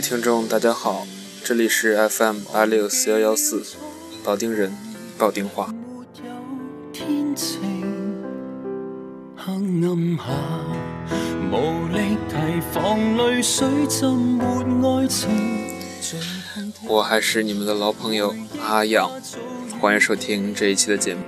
[0.00, 1.06] 听众，大家好，
[1.44, 3.62] 这里是 FM 八六四幺幺四，
[4.24, 4.72] 保定人，
[5.18, 5.74] 保定话。
[16.88, 18.34] 我还是你们的老朋友
[18.66, 19.10] 阿阳，
[19.78, 21.20] 欢迎收听这一期的节目。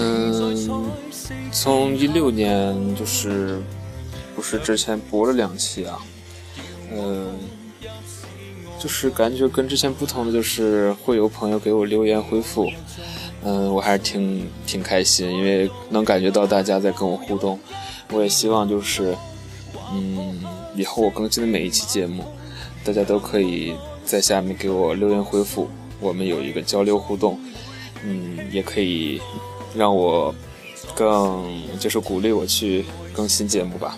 [0.00, 0.90] 嗯，
[1.50, 3.60] 从一六年就是
[4.36, 5.98] 不是之前播了两期啊，
[6.92, 7.36] 嗯，
[8.78, 12.70] 就是感觉跟之前不同的就是会有朋友给我留言回复，
[13.42, 17.58] 嗯，我还是挺挺开心，因为能感觉到大家在跟我互动，
[18.12, 19.16] 我也希望就是
[19.92, 20.40] 嗯，
[20.76, 22.24] 以后我更新的每一期节目，
[22.84, 27.36] 大家都可以在下面给我留言回复，我们有一个交流互动。
[28.04, 29.20] 嗯，也可以
[29.78, 30.34] 让我
[30.96, 31.46] 更
[31.78, 33.96] 就是鼓励我去更新节目吧。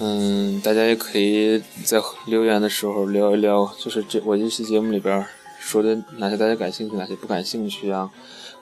[0.00, 5.22] 嗯，大家也可以在留言的时候聊一聊，就是这我这期节目里边
[5.60, 8.08] 说的哪些大家感兴趣，哪些不感兴趣啊，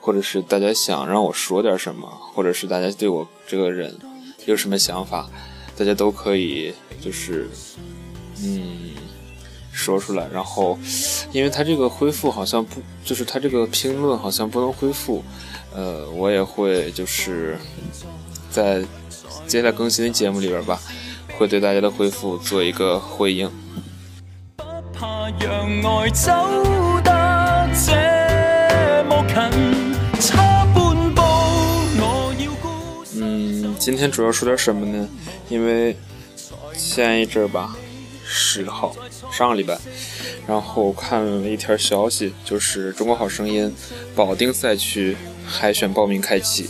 [0.01, 3.95] 或者是大家想让我说点什么，或者是大家对我这个人。
[4.45, 5.29] 有什么想法，
[5.77, 7.47] 大家都可以就是，
[8.41, 8.95] 嗯，
[9.71, 10.27] 说出来。
[10.33, 10.77] 然后，
[11.31, 15.23] 因为他这个恢复好像不，就是他这个评论好像不能恢复，
[15.75, 17.55] 呃，我也会就是
[18.49, 18.81] 在
[19.45, 20.81] 接下来更新的节目里边吧，
[21.37, 23.47] 会对大家的回复做一个回应。
[33.79, 35.07] 今天主要说点什么呢？
[35.49, 35.95] 因为
[36.75, 37.75] 前一阵儿吧，
[38.25, 38.93] 十号
[39.31, 39.77] 上个礼拜，
[40.45, 43.65] 然后看了一条消息，就是《中国好声音》
[44.15, 45.15] 保定赛区
[45.45, 46.69] 海选报名开启。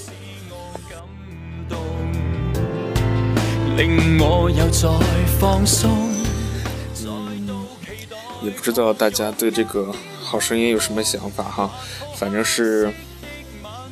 [8.44, 11.72] 也不知道大家对这个好声音有什么想法哈，
[12.16, 12.94] 反正是，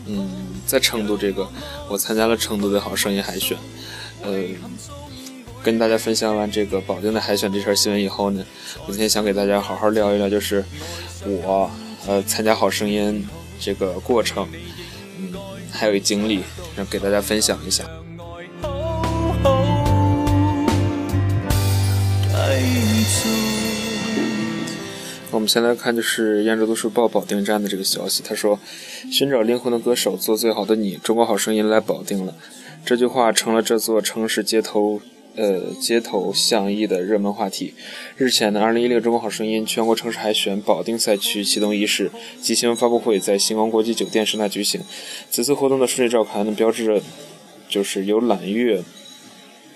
[0.06, 0.30] 嗯。
[0.66, 1.48] 在成都这个，
[1.88, 3.56] 我参加了成都的好声音海选，
[4.26, 4.44] 呃，
[5.64, 8.44] 跟大家分享完这个保定的海选这条新闻以后呢，
[8.88, 10.66] 我今天想给大家好好聊一聊，就是
[11.24, 11.70] 我
[12.08, 13.28] 呃参加好声音
[13.60, 14.48] 这个过程，
[15.20, 15.32] 嗯，
[15.72, 16.42] 还有一经历，
[16.76, 17.84] 让给大家分享一下。
[25.32, 28.24] 我们先来看，就是燕州都市报保定站的这个消息。
[28.26, 28.58] 他说
[29.12, 30.96] ：“寻找灵魂的歌手，做最好的你。
[31.04, 32.34] 中国好声音来保定了。”
[32.86, 35.02] 这句话成了这座城市街头
[35.36, 37.74] 呃街头巷议的热门话题。
[38.16, 44.82] 日前呢2016中国好声音全国城市海选保定赛区启动仪式及新闻发布会在星光国际酒店盛大举行。
[45.32, 47.02] 此次活动的顺利召开呢，标志着
[47.68, 48.84] 就是由揽月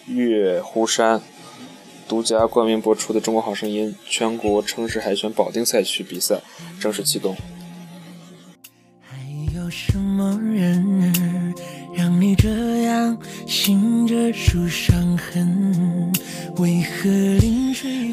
[0.06, 1.22] 月湖山。
[2.08, 6.42] 独家冠名播出的《中国好声音》全国城市海选保定赛区比赛
[6.80, 7.36] 正式启动。
[9.00, 9.18] 还
[9.56, 11.04] 有什么人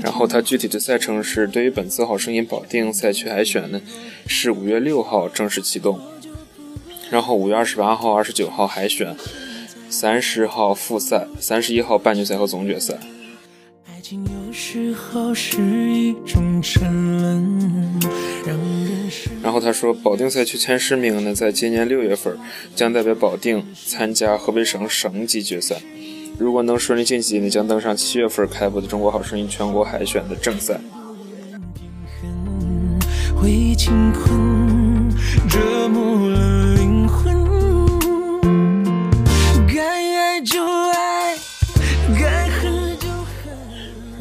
[0.02, 3.80] 然后它具体的赛程是：对于本次好声音保定赛区海选呢，
[4.26, 6.00] 是五月六号正式启动，
[7.10, 9.16] 然后五月二十八号、二十九号海选，
[9.88, 12.98] 三十号复赛，三十一号半决赛和总决赛。
[19.42, 22.36] 然后他说，保定赛区前十名呢，在今年六月份
[22.74, 25.76] 将代表保定参加河北省省级决赛。
[26.38, 30.80] 如果能顺利晋级呢，将登上七月份开播的《中国好声音》全国海选的正赛。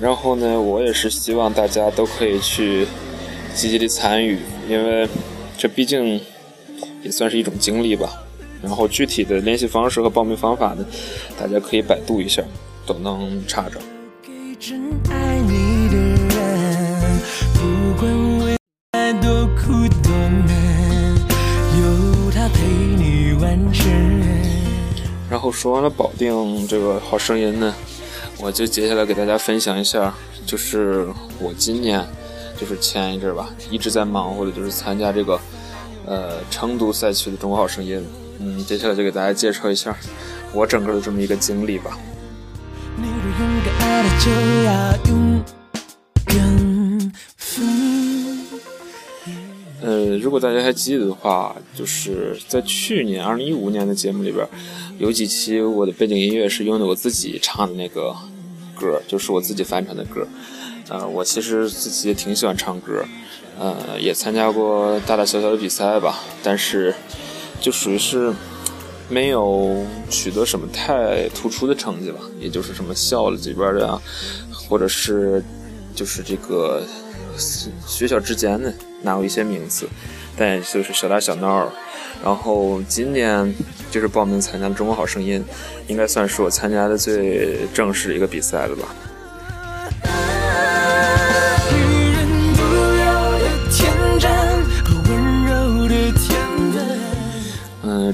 [0.05, 2.85] 然后呢，我也是希望大家都可以去
[3.55, 4.37] 积极的参与，
[4.69, 5.09] 因为
[5.57, 6.21] 这毕竟
[7.01, 8.21] 也算是一种经历吧。
[8.61, 10.85] 然后具体的联系方式和报名方法呢，
[11.39, 12.43] 大家可以百度一下，
[12.85, 13.79] 都能查着。
[25.27, 27.73] 然后说完了保定这个好声音呢。
[28.39, 30.13] 我就接下来给大家分享一下，
[30.45, 31.07] 就是
[31.39, 32.05] 我今年，
[32.59, 35.39] 就是前一阵吧，一直在忙活的，就是参加这个，
[36.05, 38.05] 呃，成都赛区的中国好声音。
[38.39, 39.95] 嗯，接下来就给大家介绍一下
[40.51, 41.97] 我整个的这么一个经历吧。
[50.17, 54.47] 如果大家还记得的话，就是在去年二零一五年的节目里边，
[54.97, 58.15] 有几期我的背景音乐是用的我自己唱的那个
[58.79, 60.27] 歌，就是我自己翻唱的歌。
[60.87, 63.03] 呃，我其实自己也挺喜欢唱歌，
[63.59, 66.93] 呃，也参加过大大小小的比赛吧，但是
[67.59, 68.31] 就属于是
[69.09, 74.01] 没有取得什么太突出的成绩吧，也就是什么校里边的啊，
[74.51, 75.43] 或者是
[75.95, 76.83] 就是这个
[77.87, 78.71] 学校之间的
[79.05, 79.87] 拿过一些名次，
[80.35, 81.71] 但也就是小打小闹。
[82.23, 83.55] 然后今年
[83.89, 85.39] 就是报名参加《中国好声音》，
[85.87, 88.93] 应该算是我参加的最正式的一个比赛了吧。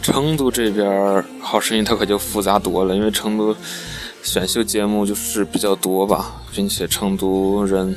[0.02, 3.56] 成都这边好声音它可就复杂多了，因为成都
[4.24, 7.96] 选秀节目就是比较多吧，并且成都人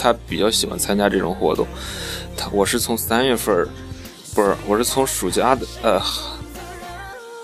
[0.00, 1.66] 他比较喜欢参加这种活动。
[2.34, 3.68] 他我是从三月份，
[4.34, 6.00] 不是，我是从暑假的呃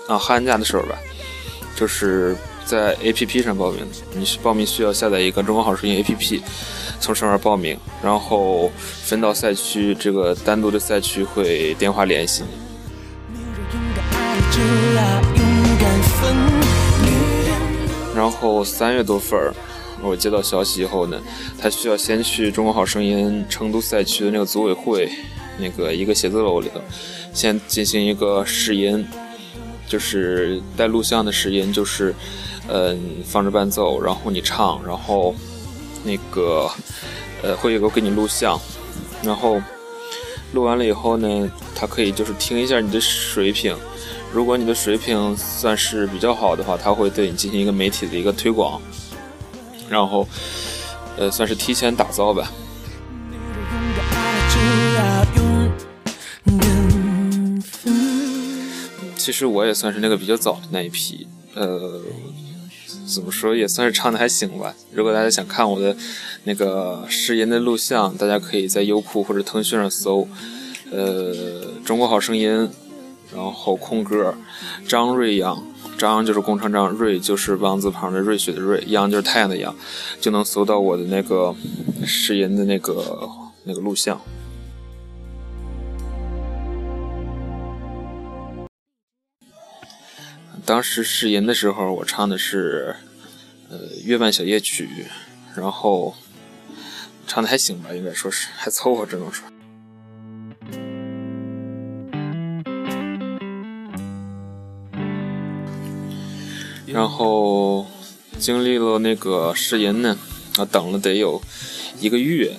[0.07, 0.97] 啊寒假的时候吧，
[1.75, 3.85] 就是在 A P P 上报名。
[4.13, 6.41] 你报名需要下载一个中国好声音 A P P，
[6.99, 8.71] 从上面报名，然后
[9.03, 12.49] 分到赛区，这个单独的赛区会电话联系你。
[18.15, 19.53] 然后三月多份儿，
[20.07, 21.21] 我接到消息以后呢，
[21.59, 25.11] 他需要先去中国好声音成都赛区的那个组委会
[25.59, 26.79] 那个一个写字楼里头，
[27.33, 29.05] 先进行一个试音，
[29.87, 32.13] 就是带录像的试音，就是
[32.67, 35.35] 嗯放着伴奏，然后你唱，然后
[36.03, 36.69] 那个
[37.43, 38.59] 呃会有个给你录像，
[39.23, 39.61] 然后
[40.53, 43.75] 录完了以后呢，他可以就是听一下你的水平。
[44.33, 48.79] 如果你的水平算是比较好的话，他会对你进行一个媒体的一个推广，
[49.89, 50.27] 然后，
[51.17, 52.51] 呃，算是提前打造吧。
[59.15, 62.01] 其实我也算是那个比较早的那一批，呃，
[63.05, 64.73] 怎么说也算是唱的还行吧。
[64.93, 65.95] 如果大家想看我的
[66.43, 70.27] 那个试音的录像，大家可以在优酷或者腾讯上搜，
[70.91, 72.69] 呃，中国好声音。
[73.35, 74.33] 然后空格，
[74.87, 75.61] 张瑞阳，
[75.97, 79.75] 张就是工厂张，瑞就是王字旁的瑞雪的瑞，阳就是太阳的阳，
[80.21, 81.55] 就能搜到我的那个
[82.05, 83.27] 试音的那个
[83.63, 84.21] 那个录像。
[90.63, 92.95] 当时试音的时候，我唱的是
[93.69, 95.07] 呃月半小夜曲，
[95.55, 96.13] 然后
[97.25, 99.47] 唱的还行吧，应该说是还凑合，只能说。
[106.87, 107.85] 然后
[108.39, 110.17] 经历了那个试音呢，
[110.57, 111.41] 啊，等了得有
[111.99, 112.55] 一个月，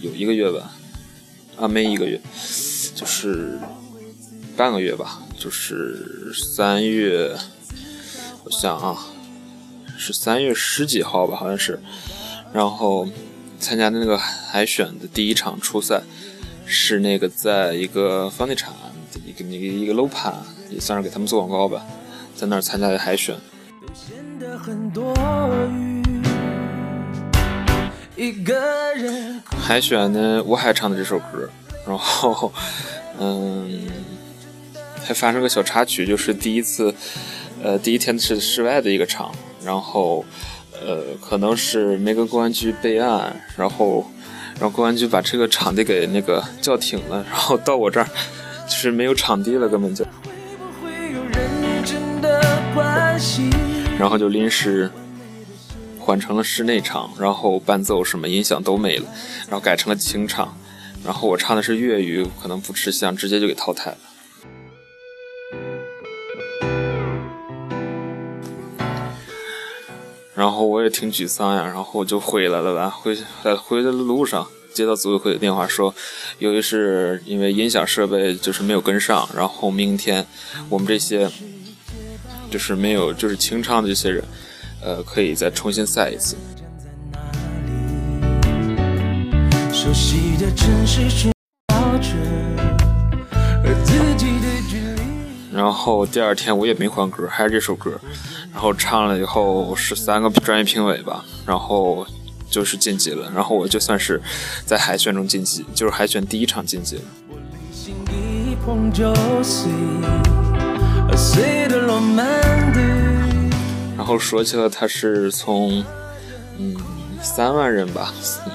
[0.00, 0.72] 有一个月吧，
[1.56, 2.20] 啊，没一个月，
[2.94, 3.58] 就是
[4.56, 7.36] 半个月吧，就是三月，
[8.42, 9.06] 我想啊，
[9.96, 11.80] 是三月十几号吧，好像是，
[12.52, 13.08] 然后
[13.60, 16.02] 参加的那个海选的第一场初赛，
[16.66, 18.74] 是那个在一个房地产
[19.24, 20.34] 一个那个一个楼盘，
[20.68, 21.86] 也算是给他们做广告吧。
[22.34, 23.36] 在那儿参加的海选，
[29.60, 31.48] 海选呢，我还唱的这首歌，
[31.86, 32.52] 然后，
[33.18, 33.86] 嗯，
[35.02, 36.92] 还发生个小插曲，就是第一次，
[37.62, 39.32] 呃，第一天是室外的一个场，
[39.64, 40.24] 然后，
[40.72, 44.04] 呃，可能是没跟公安局备案，然后，
[44.54, 48.08] 然后公安局把这个场地给那个叫停了，然后到我这儿
[48.66, 50.04] 就是没有场地了，根本就。
[53.98, 54.90] 然后就临时
[55.98, 59.06] 换成了室内场，然后伴奏什么音响都没了，
[59.48, 60.56] 然后改成了清唱，
[61.04, 63.98] 然后我唱的是粤语，可能不吃香，直接就给淘汰了。
[70.34, 75.94] 然后我也挺沮丧呀，然后我就回来了吧，回在回来的路上接到组委会的电话说，
[76.40, 80.26] 由于是因为音响设备就是没有跟上，然后明天
[80.68, 81.30] 我们这些。
[82.54, 84.22] 就是没有，就是清唱的这些人，
[84.80, 86.36] 呃，可以再重新赛一次。
[95.52, 98.00] 然后第二天我也没换歌，还是这首歌，
[98.52, 102.06] 然后唱了以后是三个专业评委吧，然后
[102.48, 104.22] 就是晋级了，然后我就算是
[104.64, 107.02] 在海选中晋级，就是海选第一场晋级了。
[108.96, 110.33] 然
[113.96, 115.82] 然后说起来，他是从
[116.58, 116.76] 嗯
[117.22, 118.12] 三万人吧，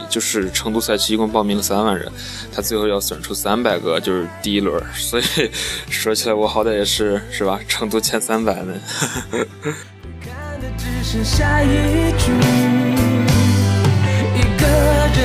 [0.10, 2.08] 就是成都赛区一共报名了三万人，
[2.54, 4.80] 他最后要选出三百个，就是第一轮。
[4.94, 5.24] 所以
[5.90, 8.74] 说起来，我好歹也是是吧，成都前三百呢。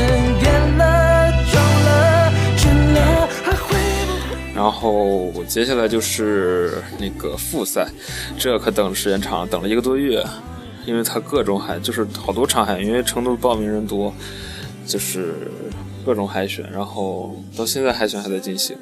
[4.55, 7.89] 然后接下来就是那个复赛，
[8.39, 10.25] 这可等时间长，等了一个多月，
[10.87, 14.15] 因为他各种海，就是好多场海，因为成都报名人多，
[14.87, 15.35] 就是
[16.07, 18.77] 各种海选，然后到现在海选还在进行，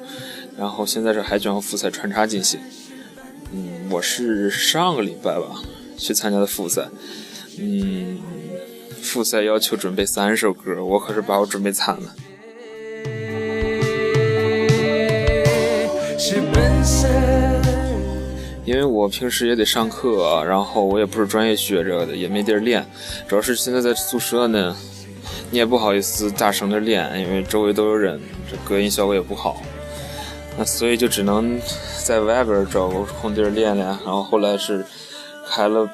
[0.55, 2.59] 然后现在是海选和复赛穿插进行。
[3.51, 5.61] 嗯，我是上个礼拜吧
[5.97, 6.87] 去参加的复赛，
[7.59, 8.19] 嗯，
[9.01, 12.15] 复赛要求准备三首歌，我可是把我准备惨了。
[18.65, 22.85] 因为我平时也得上课，然后我也不是专业学这个的，也没地儿练。
[23.27, 24.73] 主要是现在在宿舍呢，
[25.51, 29.61] 你也不好意思大声的练，因为周围都有人，这隔音效果也不好。
[30.57, 31.59] 那所以就只能
[32.05, 33.85] 在外边找个空地儿练练。
[33.85, 34.85] 然后后来是
[35.49, 35.89] 开了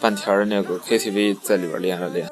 [0.00, 2.28] 半天的那个 KTV，在里边练了练。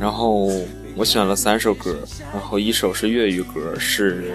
[0.00, 0.48] 然后。
[0.98, 1.94] 我选了三首歌，
[2.32, 4.32] 然后一首是粤语歌，是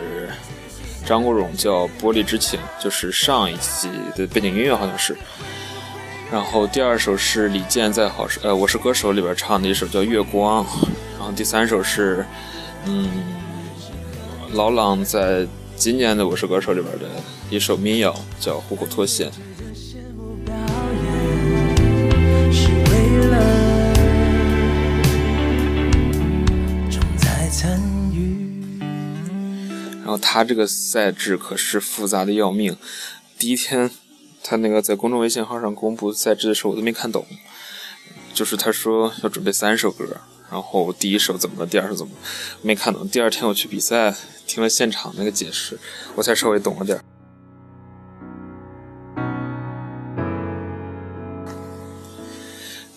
[1.03, 5.18] 张国荣叫《玻璃之情》，就是上一季的背景音乐好像是。
[6.32, 10.63] 然后第二首是李健在《好呃我是歌手》里边唱的一首叫《月光》，
[11.18, 12.24] 然后第三首是
[12.86, 13.10] 嗯
[14.53, 17.10] 老狼在今年的《我是歌手》里边的
[17.50, 19.32] 一首民谣叫《虎口脱险》。
[30.12, 32.75] 后他这个赛制可是复杂的要命。
[33.38, 33.89] 第一天，
[34.44, 37.25] 他那个在公众微信号上公布赛制的时候，我都没看懂。
[38.34, 40.06] 就是他说要准备三首歌，
[40.51, 42.13] 然后第一首怎么，第二首怎么，
[42.62, 43.08] 没看懂。
[43.10, 44.15] 第二天我去比赛，
[44.46, 45.80] 听了现场那个解释，
[46.15, 47.00] 我才稍微懂了点。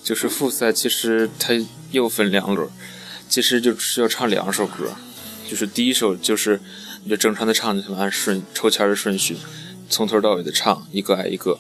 [0.03, 1.55] 就是复赛其实它
[1.91, 2.69] 又分两轮，
[3.29, 4.93] 其实就是要唱两首歌，
[5.49, 6.61] 就是第一首就是。
[7.05, 9.37] 你就正常的唱就行了，按顺抽签的顺序，
[9.91, 11.59] 从头到尾的唱，一个挨一个。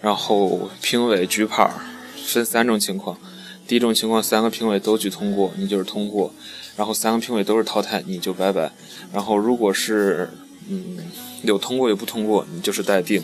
[0.00, 1.70] 然后评委举牌，
[2.26, 3.18] 分三种情况。
[3.66, 6.32] 第一种情况，三个评委都举通过，你就是通过；
[6.76, 8.72] 然后三个评委都是淘汰，你就拜拜。
[9.12, 10.30] 然后如果是
[10.68, 10.98] 嗯
[11.42, 13.22] 有通过有不通过，你就是待定。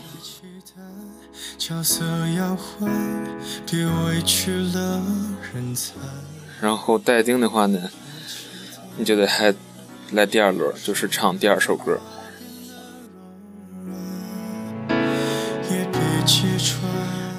[6.60, 7.90] 然后待定的话呢，
[8.98, 9.54] 你就得还。
[10.12, 11.98] 来第二轮就是唱第二首歌，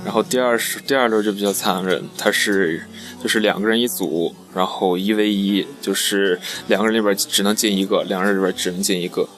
[0.03, 2.84] 然后第二首第二轮就比较残忍，它是
[3.22, 9.30] 就是两个人一组，然后一 v 一，就是两个人里边只能进一个，两个人里边只能进一个。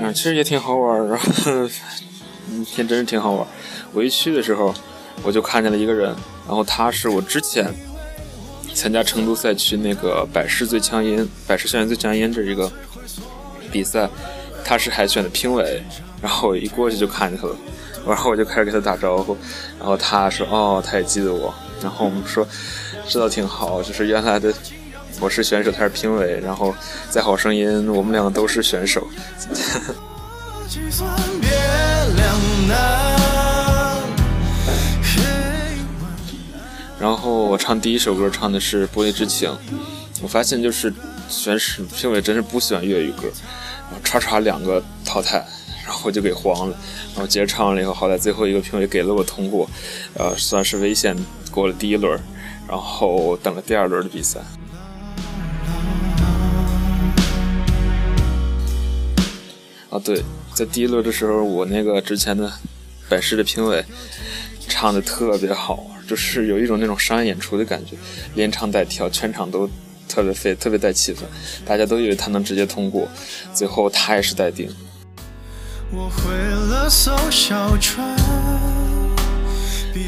[0.00, 1.24] 嗯，其实也挺好玩，然后
[2.66, 3.46] 天真是挺好玩。
[3.92, 4.74] 我一去的时候。
[5.22, 6.14] 我就看见了一个人，
[6.46, 7.72] 然后他是我之前
[8.74, 12.70] 参加成都赛区那个百世最强音、百世校园最强音这一个
[13.70, 14.08] 比赛，
[14.64, 15.82] 他是海选的评委，
[16.20, 17.54] 然后我一过去就看见他了，
[18.06, 19.36] 然后我就开始给他打招呼，
[19.78, 22.46] 然后他说哦，他也记得我，然后我们说
[23.06, 24.52] 知道挺好，就是原来的
[25.20, 26.74] 我是选手，他是评委，然后
[27.10, 29.06] 在好声音我们两个都是选手。
[37.02, 39.50] 然后我唱第一首歌，唱的是《玻璃之情》。
[40.22, 40.94] 我发现就是
[41.28, 43.24] 选手评委真是不喜欢粤语歌，
[43.90, 45.44] 然后叉叉两个淘汰，
[45.84, 46.76] 然后我就给黄了。
[47.12, 49.68] 然后接着唱完了以后，好在最后一个评委给了我通过，
[50.14, 51.16] 呃，算是危险
[51.50, 52.16] 过了第一轮。
[52.68, 54.38] 然后等了第二轮的比赛。
[59.90, 60.22] 啊，对，
[60.54, 62.52] 在第一轮的时候，我那个之前的
[63.08, 63.84] 百事的评委
[64.68, 65.84] 唱的特别好。
[66.08, 67.96] 就是有一种那种商业演出的感觉，
[68.34, 69.68] 连唱带跳，全场都
[70.08, 71.20] 特别飞，特别带气氛，
[71.64, 73.08] 大家都以为他能直接通过，
[73.54, 74.68] 最后他也是待定。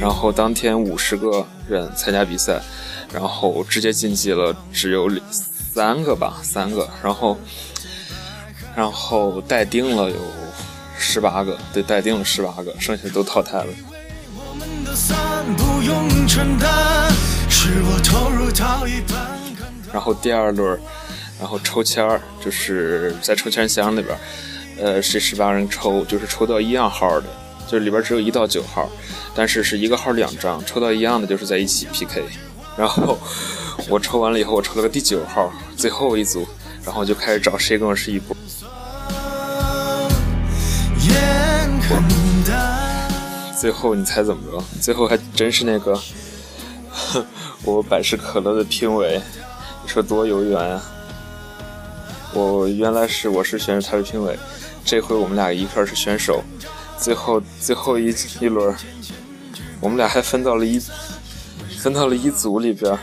[0.00, 2.60] 然后当天五十个人参加比赛，
[3.12, 7.38] 然后直接晋级了只有三个吧，三个，然后
[8.74, 10.16] 然后待定了有
[10.98, 13.66] 十八个，对，待定了十八个，剩下都淘汰了。
[19.92, 20.78] 然后第二轮，
[21.38, 24.18] 然后抽签儿，就是在抽签箱里边，
[24.80, 27.26] 呃，是十八人抽，就是抽到一样号的，
[27.66, 28.90] 就是里边只有一到九号，
[29.34, 32.24] 但是是一个号两张，抽到一样的就是在一起 PK。
[32.76, 33.16] 然后
[33.88, 36.46] 我抽完了以后，我抽了个第九号，最后一组，
[36.84, 38.36] 然后就开始找谁跟我是一波。
[43.58, 44.62] 最后你猜怎么着？
[44.80, 45.98] 最后还真是那个
[47.64, 49.20] 我百事可乐的评委，
[49.82, 50.82] 你说多有缘啊！
[52.34, 54.38] 我原来是我是选手，他是评委，
[54.84, 56.42] 这回我们俩一块是选手。
[56.98, 58.74] 最后最后一一轮，
[59.80, 60.80] 我们俩还分到了一
[61.78, 62.98] 分到了一组里边。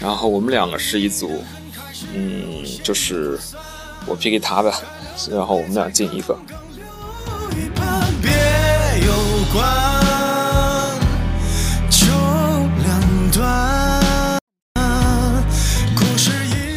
[0.00, 1.42] 然后我们两个是一组，
[2.14, 3.38] 嗯，就是。
[4.06, 4.72] 我 P 给他的，
[5.30, 6.38] 然后我们俩进一个。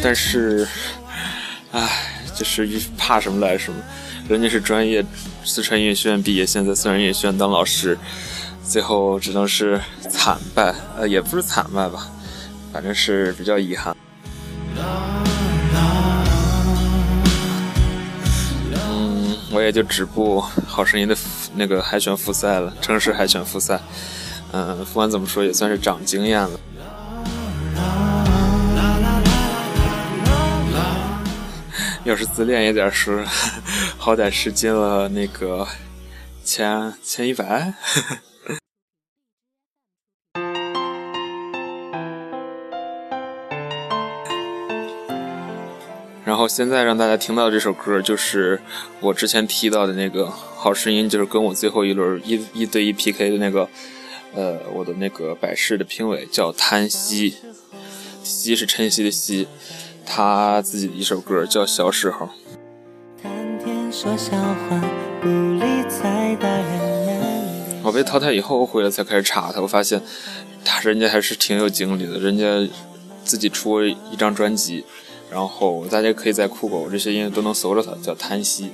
[0.02, 0.66] 但是，
[1.72, 1.88] 唉，
[2.34, 3.78] 就是怕什么来什么。
[4.28, 5.04] 人家是专业
[5.44, 7.98] 四川音乐学院毕业，现在四川音乐学院当老师，
[8.66, 9.78] 最后只能是
[10.10, 10.74] 惨败。
[10.96, 12.08] 呃，也不是惨败吧，
[12.72, 13.94] 反正是比较遗憾。
[19.70, 21.16] 就止步好声音的
[21.54, 23.80] 那个海选复赛了，城市海选复赛。
[24.52, 26.60] 嗯，不管怎么说，也算是长经验了。
[32.04, 33.22] 要是自恋一点说，
[33.98, 35.68] 好歹是进了那个
[36.42, 37.72] 前前一百。
[46.30, 48.60] 然后现在让大家听到这首歌，就是
[49.00, 53.68] 我之前提到的那个《好声音》，就是跟我最后一轮一一对一 PK 的那个，
[54.32, 57.34] 呃，我的那个百事的评委叫叹息，
[58.22, 59.48] 息是晨曦的息，
[60.06, 62.26] 他自己的一首歌叫《小时候》。
[67.82, 70.00] 我被淘汰以后，我回来才开始查他，我发现
[70.64, 72.72] 他人家还是挺有经历的，人家
[73.24, 74.84] 自己出一张专辑。
[75.30, 78.70] 然后大家可以在酷狗这些音乐都能搜着他，叫叹息。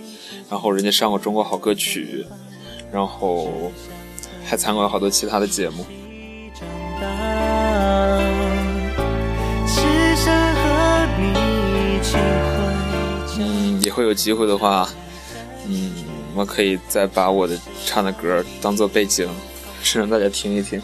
[0.49, 2.25] 然后人家上过中国好歌曲，
[2.92, 3.71] 然后
[4.45, 5.85] 还参过好多其他的节目。
[13.38, 14.88] 嗯，以后有机会的话，
[15.66, 15.92] 嗯，
[16.35, 19.29] 我可以再把我的唱的歌当做背景，
[19.95, 20.81] 让大家听一听。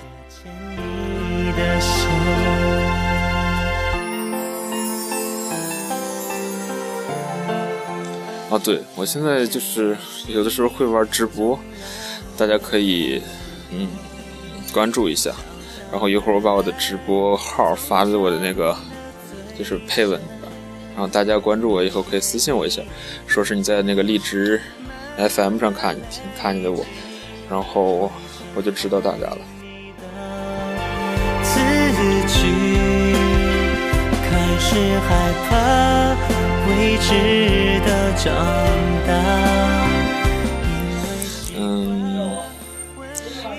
[8.52, 11.58] 啊，对我现在就是有的时候会玩直播，
[12.36, 13.22] 大家可以
[13.70, 13.88] 嗯
[14.74, 15.32] 关注一下，
[15.90, 18.76] 然后一会儿我把我的直播号发在我的那个
[19.58, 20.52] 就是配文里边，
[20.94, 22.82] 然后大家关注我以后可以私信我一下，
[23.26, 24.60] 说是你在那个荔枝
[25.16, 26.84] FM 上看听看见的我，
[27.48, 28.12] 然后
[28.54, 29.38] 我就知道大家了。
[31.42, 31.58] 自
[32.28, 32.50] 己
[34.28, 34.76] 开始
[35.08, 36.41] 害怕。
[36.68, 38.34] 未知的长
[39.06, 39.88] 大。
[41.56, 42.30] 嗯，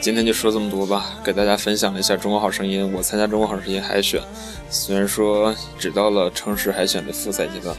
[0.01, 2.85] 今天就说这么多吧，给大家分享了一下《中国好声音》。
[2.95, 4.21] 我参加《中国好声音》海选，
[4.69, 7.75] 虽然说只到了城市海选的复赛阶段，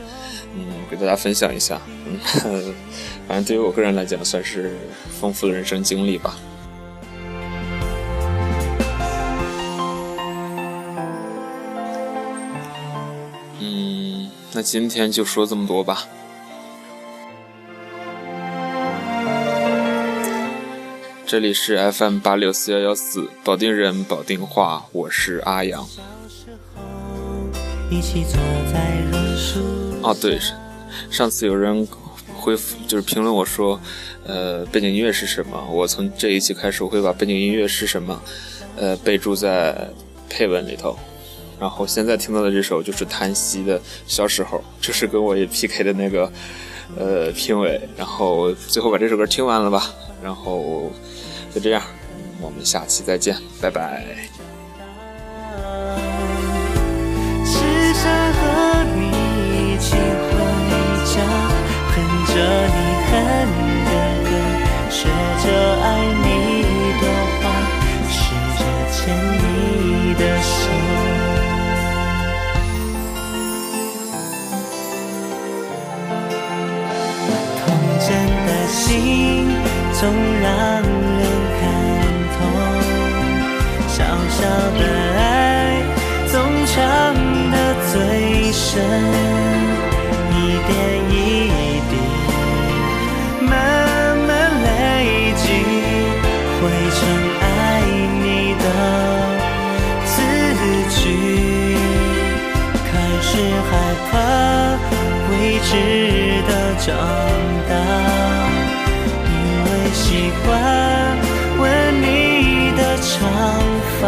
[0.54, 1.80] 嗯，给大家分享一下。
[2.06, 2.18] 嗯，
[3.26, 4.76] 反正对于我个人来讲，算是
[5.20, 6.37] 丰富的人生经历吧。
[14.64, 16.09] 今天就说这么多吧。
[21.27, 25.87] 这里是 FM 八六四幺幺四，保定人，保定话，我是阿阳。
[30.03, 30.38] 哦，对，
[31.11, 31.87] 上次有人
[32.35, 33.79] 回复就是评论我说，
[34.24, 35.62] 呃，背景音乐是什么？
[35.70, 38.22] 我从这一期开始，我会把背景音乐是什么，
[38.77, 39.90] 呃，备注在
[40.31, 40.96] 配文里头。
[41.59, 46.31] 然后现在听到的这首就是叹息的小时候，就是跟我也 PK 的那个
[46.99, 49.90] 呃评委，然后最后把这首歌听完了吧，
[50.23, 50.90] 然后
[51.55, 51.83] 就这样，
[52.40, 54.05] 我们下期再见，拜拜。
[57.45, 57.62] 心
[58.01, 58.05] 总
[60.75, 62.71] 让人
[63.11, 63.63] 看。
[106.87, 106.94] 长
[107.66, 107.73] 大，
[109.25, 109.33] 因
[109.64, 110.47] 为习惯
[111.59, 111.62] 吻
[112.03, 112.05] 你
[112.77, 113.09] 的长
[113.99, 114.03] 发，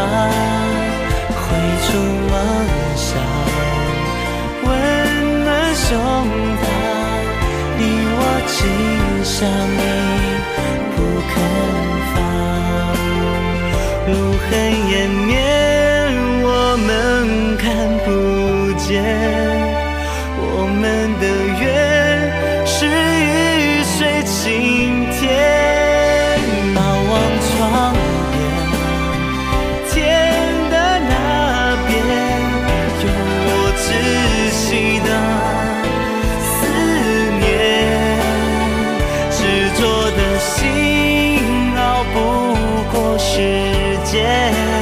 [1.33, 1.41] 挥
[1.87, 1.89] 出
[2.29, 2.33] 梦
[2.97, 3.09] 想，
[4.63, 4.69] 温
[5.43, 5.89] 暖胸
[6.61, 6.65] 膛，
[7.79, 7.81] 你
[8.13, 8.59] 我紧
[9.25, 9.35] 相
[43.27, 44.76] 世界。